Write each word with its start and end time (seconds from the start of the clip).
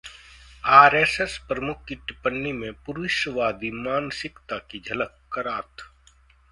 RSS 0.63 1.37
प्रमुख 1.49 1.83
की 1.87 1.95
टिप्पणी 1.97 2.51
में 2.53 2.71
पुरुषवादी 2.85 3.71
मानसिकता 3.83 4.57
की 4.71 4.79
झलक: 4.79 5.17
करात 5.33 5.89